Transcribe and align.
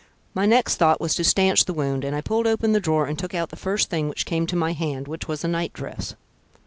My 0.33 0.47
next 0.47 0.77
thought 0.77 0.99
was 0.99 1.13
to 1.13 1.23
stanch 1.23 1.65
the 1.65 1.73
wound, 1.75 2.03
and 2.03 2.15
I 2.15 2.21
pulled 2.21 2.47
open 2.47 2.71
the 2.73 2.79
drawer 2.79 3.05
and 3.05 3.19
took 3.19 3.35
out 3.35 3.49
the 3.49 3.55
first 3.55 3.91
thing 3.91 4.09
which 4.09 4.25
came 4.25 4.47
to 4.47 4.55
my 4.55 4.73
hand, 4.73 5.07
which 5.07 5.27
was 5.27 5.43
a 5.43 5.47
night 5.47 5.73
dress. 5.73 6.15